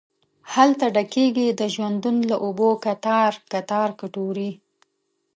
هلته 0.53 0.85
ډکیږې 0.95 1.47
د 1.59 1.61
ژوندون 1.73 2.17
له 2.29 2.35
اوبو 2.45 2.69
کتار، 2.85 3.31
کتار 3.51 3.89
کټوري 3.99 4.51